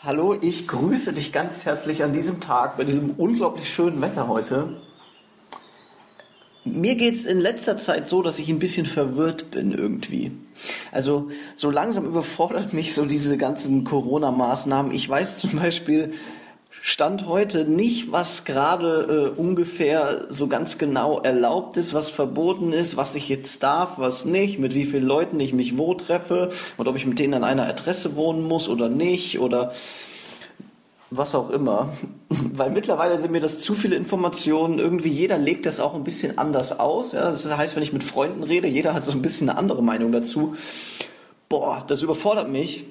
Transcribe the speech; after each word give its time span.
Hallo, 0.00 0.36
ich 0.40 0.68
grüße 0.68 1.12
dich 1.12 1.32
ganz 1.32 1.64
herzlich 1.64 2.04
an 2.04 2.12
diesem 2.12 2.38
Tag, 2.38 2.76
bei 2.76 2.84
diesem 2.84 3.10
unglaublich 3.16 3.68
schönen 3.68 4.00
Wetter 4.00 4.28
heute. 4.28 4.80
Mir 6.62 6.94
geht 6.94 7.14
es 7.14 7.26
in 7.26 7.40
letzter 7.40 7.76
Zeit 7.76 8.08
so, 8.08 8.22
dass 8.22 8.38
ich 8.38 8.48
ein 8.48 8.60
bisschen 8.60 8.86
verwirrt 8.86 9.50
bin 9.50 9.72
irgendwie. 9.72 10.30
Also 10.92 11.30
so 11.56 11.72
langsam 11.72 12.04
überfordert 12.06 12.72
mich 12.72 12.94
so 12.94 13.06
diese 13.06 13.36
ganzen 13.36 13.82
Corona-Maßnahmen. 13.82 14.94
Ich 14.94 15.08
weiß 15.08 15.38
zum 15.38 15.58
Beispiel 15.58 16.12
Stand 16.82 17.26
heute 17.26 17.64
nicht, 17.64 18.12
was 18.12 18.44
gerade 18.44 19.32
äh, 19.36 19.40
ungefähr 19.40 20.26
so 20.28 20.46
ganz 20.46 20.78
genau 20.78 21.20
erlaubt 21.20 21.76
ist, 21.76 21.92
was 21.92 22.08
verboten 22.08 22.72
ist, 22.72 22.96
was 22.96 23.14
ich 23.14 23.28
jetzt 23.28 23.62
darf, 23.62 23.98
was 23.98 24.24
nicht, 24.24 24.58
mit 24.58 24.74
wie 24.74 24.84
vielen 24.84 25.06
Leuten 25.06 25.40
ich 25.40 25.52
mich 25.52 25.76
wo 25.76 25.94
treffe 25.94 26.50
und 26.76 26.88
ob 26.88 26.96
ich 26.96 27.06
mit 27.06 27.18
denen 27.18 27.34
an 27.34 27.44
einer 27.44 27.66
Adresse 27.66 28.16
wohnen 28.16 28.46
muss 28.46 28.68
oder 28.68 28.88
nicht 28.88 29.40
oder 29.40 29.72
was 31.10 31.34
auch 31.34 31.50
immer. 31.50 31.92
Weil 32.28 32.70
mittlerweile 32.70 33.18
sind 33.18 33.32
mir 33.32 33.40
das 33.40 33.58
zu 33.58 33.74
viele 33.74 33.96
Informationen. 33.96 34.78
Irgendwie 34.78 35.08
jeder 35.08 35.38
legt 35.38 35.66
das 35.66 35.80
auch 35.80 35.94
ein 35.94 36.04
bisschen 36.04 36.38
anders 36.38 36.78
aus. 36.78 37.12
Ja, 37.12 37.24
das 37.24 37.44
heißt, 37.44 37.76
wenn 37.76 37.82
ich 37.82 37.92
mit 37.92 38.04
Freunden 38.04 38.42
rede, 38.42 38.68
jeder 38.68 38.94
hat 38.94 39.04
so 39.04 39.12
ein 39.12 39.22
bisschen 39.22 39.48
eine 39.48 39.58
andere 39.58 39.82
Meinung 39.82 40.12
dazu. 40.12 40.56
Boah, 41.48 41.84
das 41.86 42.02
überfordert 42.02 42.48
mich. 42.48 42.84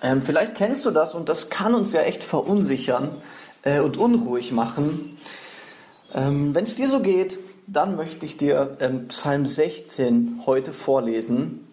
Ähm, 0.00 0.22
vielleicht 0.22 0.54
kennst 0.54 0.84
du 0.84 0.90
das 0.90 1.14
und 1.14 1.28
das 1.28 1.50
kann 1.50 1.74
uns 1.74 1.92
ja 1.92 2.02
echt 2.02 2.24
verunsichern 2.24 3.18
äh, 3.62 3.80
und 3.80 3.96
unruhig 3.96 4.52
machen. 4.52 5.18
Ähm, 6.12 6.54
Wenn 6.54 6.64
es 6.64 6.76
dir 6.76 6.88
so 6.88 7.00
geht, 7.00 7.38
dann 7.66 7.96
möchte 7.96 8.26
ich 8.26 8.36
dir 8.36 8.76
ähm, 8.80 9.08
Psalm 9.08 9.46
16 9.46 10.42
heute 10.46 10.72
vorlesen. 10.72 11.66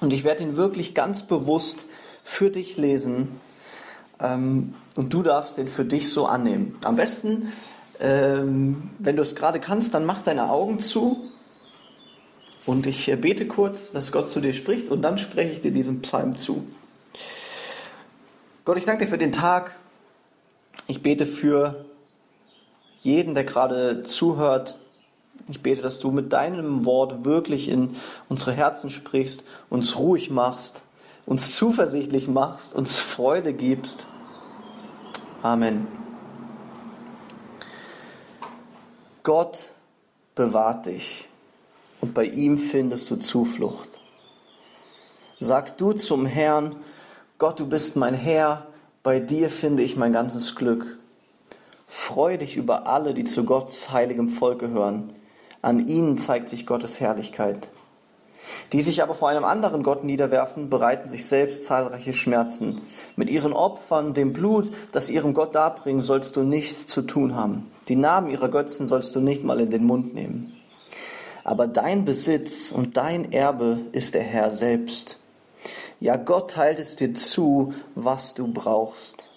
Und 0.00 0.12
ich 0.12 0.24
werde 0.24 0.42
ihn 0.42 0.56
wirklich 0.56 0.94
ganz 0.94 1.22
bewusst 1.22 1.86
für 2.24 2.50
dich 2.50 2.76
lesen. 2.76 3.40
Ähm, 4.18 4.74
und 4.96 5.12
du 5.12 5.22
darfst 5.22 5.58
den 5.58 5.68
für 5.68 5.84
dich 5.84 6.10
so 6.10 6.26
annehmen. 6.26 6.76
Am 6.84 6.96
besten, 6.96 7.52
ähm, 8.00 8.90
wenn 8.98 9.16
du 9.16 9.22
es 9.22 9.34
gerade 9.34 9.60
kannst, 9.60 9.94
dann 9.94 10.04
mach 10.04 10.22
deine 10.22 10.50
Augen 10.50 10.80
zu. 10.80 11.28
Und 12.66 12.86
ich 12.86 13.08
äh, 13.08 13.16
bete 13.16 13.46
kurz, 13.46 13.92
dass 13.92 14.12
Gott 14.12 14.28
zu 14.28 14.40
dir 14.40 14.52
spricht. 14.52 14.90
Und 14.90 15.02
dann 15.02 15.18
spreche 15.18 15.52
ich 15.52 15.60
dir 15.60 15.72
diesen 15.72 16.02
Psalm 16.02 16.36
zu. 16.36 16.64
Gott, 18.64 18.76
ich 18.76 18.84
danke 18.84 19.04
dir 19.04 19.10
für 19.10 19.18
den 19.18 19.32
Tag. 19.32 19.74
Ich 20.86 21.02
bete 21.02 21.26
für 21.26 21.84
jeden, 23.02 23.34
der 23.34 23.42
gerade 23.42 24.04
zuhört. 24.04 24.78
Ich 25.48 25.62
bete, 25.62 25.82
dass 25.82 25.98
du 25.98 26.12
mit 26.12 26.32
deinem 26.32 26.84
Wort 26.84 27.24
wirklich 27.24 27.68
in 27.68 27.96
unsere 28.28 28.52
Herzen 28.52 28.90
sprichst, 28.90 29.42
uns 29.68 29.98
ruhig 29.98 30.30
machst, 30.30 30.84
uns 31.26 31.56
zuversichtlich 31.56 32.28
machst, 32.28 32.72
uns 32.72 33.00
Freude 33.00 33.52
gibst. 33.52 34.06
Amen. 35.42 35.88
Gott 39.24 39.72
bewahrt 40.36 40.86
dich 40.86 41.28
und 42.00 42.14
bei 42.14 42.26
ihm 42.26 42.58
findest 42.58 43.10
du 43.10 43.16
Zuflucht. 43.16 43.98
Sag 45.40 45.76
du 45.78 45.94
zum 45.94 46.26
Herrn, 46.26 46.76
Gott, 47.42 47.58
du 47.58 47.66
bist 47.66 47.96
mein 47.96 48.14
Herr, 48.14 48.68
bei 49.02 49.18
dir 49.18 49.50
finde 49.50 49.82
ich 49.82 49.96
mein 49.96 50.12
ganzes 50.12 50.54
Glück. 50.54 51.00
Freu 51.88 52.36
dich 52.36 52.56
über 52.56 52.86
alle, 52.86 53.14
die 53.14 53.24
zu 53.24 53.42
Gottes 53.42 53.90
heiligem 53.90 54.28
Volk 54.28 54.60
gehören. 54.60 55.12
An 55.60 55.88
ihnen 55.88 56.18
zeigt 56.18 56.48
sich 56.48 56.66
Gottes 56.66 57.00
Herrlichkeit. 57.00 57.70
Die 58.72 58.80
sich 58.80 59.02
aber 59.02 59.14
vor 59.14 59.28
einem 59.28 59.42
anderen 59.42 59.82
Gott 59.82 60.04
niederwerfen, 60.04 60.70
bereiten 60.70 61.08
sich 61.08 61.26
selbst 61.26 61.66
zahlreiche 61.66 62.12
Schmerzen. 62.12 62.80
Mit 63.16 63.28
ihren 63.28 63.54
Opfern, 63.54 64.14
dem 64.14 64.32
Blut, 64.32 64.70
das 64.92 65.08
sie 65.08 65.14
ihrem 65.14 65.34
Gott 65.34 65.56
darbringen, 65.56 66.00
sollst 66.00 66.36
du 66.36 66.44
nichts 66.44 66.86
zu 66.86 67.02
tun 67.02 67.34
haben. 67.34 67.68
Die 67.88 67.96
Namen 67.96 68.30
ihrer 68.30 68.50
Götzen 68.50 68.86
sollst 68.86 69.16
du 69.16 69.20
nicht 69.20 69.42
mal 69.42 69.58
in 69.58 69.70
den 69.70 69.84
Mund 69.84 70.14
nehmen. 70.14 70.52
Aber 71.42 71.66
dein 71.66 72.04
Besitz 72.04 72.70
und 72.70 72.96
dein 72.96 73.32
Erbe 73.32 73.80
ist 73.90 74.14
der 74.14 74.22
Herr 74.22 74.52
selbst. 74.52 75.18
Ja, 76.00 76.16
Gott 76.16 76.52
teilt 76.52 76.78
es 76.78 76.96
dir 76.96 77.14
zu, 77.14 77.72
was 77.94 78.34
du 78.34 78.52
brauchst. 78.52 79.28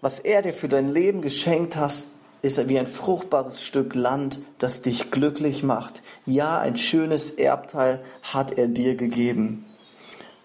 Was 0.00 0.18
er 0.18 0.42
dir 0.42 0.52
für 0.52 0.68
dein 0.68 0.88
Leben 0.88 1.22
geschenkt 1.22 1.76
hat, 1.76 2.06
ist 2.42 2.68
wie 2.68 2.78
ein 2.78 2.86
fruchtbares 2.86 3.62
Stück 3.62 3.94
Land, 3.94 4.40
das 4.58 4.82
dich 4.82 5.10
glücklich 5.10 5.62
macht. 5.62 6.02
Ja, 6.26 6.58
ein 6.58 6.76
schönes 6.76 7.30
Erbteil 7.30 8.02
hat 8.22 8.58
er 8.58 8.66
dir 8.66 8.96
gegeben. 8.96 9.66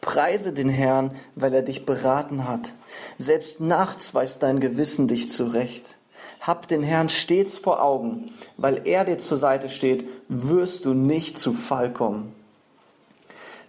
Preise 0.02 0.54
den 0.54 0.70
Herrn, 0.70 1.14
weil 1.36 1.54
er 1.54 1.64
dich 1.64 1.86
beraten 1.86 2.48
hat. 2.48 2.74
Selbst 3.18 3.60
nachts 3.60 4.14
weist 4.14 4.44
dein 4.44 4.60
Gewissen 4.60 5.08
dich 5.08 5.28
zurecht. 5.28 5.98
Hab 6.40 6.68
den 6.68 6.84
Herrn 6.84 7.10
stets 7.10 7.58
vor 7.58 7.82
Augen, 7.82 8.32
weil 8.58 8.82
er 8.86 9.04
dir 9.04 9.18
zur 9.18 9.38
Seite 9.38 9.68
steht, 9.70 10.08
wirst 10.30 10.86
du 10.86 10.94
nicht 10.94 11.38
zu 11.38 11.52
Fall 11.52 11.92
kommen. 11.92 12.34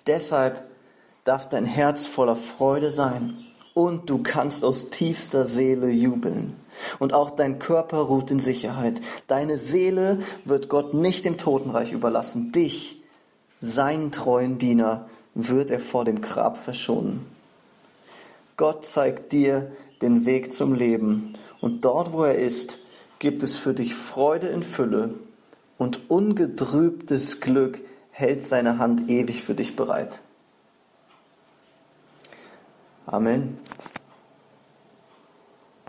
Deshalb 0.06 0.62
darf 1.25 1.49
dein 1.49 1.65
Herz 1.65 2.06
voller 2.06 2.37
Freude 2.37 2.91
sein 2.91 3.45
und 3.75 4.11
du 4.11 4.23
kannst 4.23 4.65
aus 4.65 4.91
tiefster 4.91 5.45
Seele 5.45 5.89
jubeln. 5.91 6.56
Und 6.99 7.12
auch 7.12 7.31
dein 7.31 7.59
Körper 7.59 7.99
ruht 7.99 8.31
in 8.31 8.41
Sicherheit. 8.41 9.01
Deine 9.27 9.56
Seele 9.56 10.19
wird 10.45 10.69
Gott 10.69 10.95
nicht 10.95 11.25
dem 11.25 11.39
Totenreich 11.39 11.93
überlassen. 11.93 12.51
Dich, 12.53 13.01
seinen 13.61 14.11
treuen 14.11 14.59
Diener, 14.59 15.09
wird 15.34 15.71
er 15.71 15.81
vor 15.81 16.05
dem 16.05 16.21
Grab 16.21 16.56
verschonen. 16.56 17.27
Gott 18.56 18.87
zeigt 18.87 19.31
dir 19.31 19.71
den 20.03 20.27
Weg 20.27 20.53
zum 20.53 20.75
Leben. 20.75 21.35
Und 21.61 21.85
dort, 21.85 22.12
wo 22.12 22.25
er 22.25 22.35
ist, 22.37 22.79
gibt 23.19 23.43
es 23.43 23.56
für 23.56 23.75
dich 23.75 23.95
Freude 23.95 24.49
in 24.49 24.62
Fülle 24.62 25.15
und 25.77 26.11
ungetrübtes 26.11 27.41
Glück 27.41 27.81
hält 28.11 28.45
seine 28.45 28.79
Hand 28.79 29.09
ewig 29.09 29.45
für 29.45 29.55
dich 29.55 29.77
bereit. 29.77 30.21
Amen. 33.08 33.56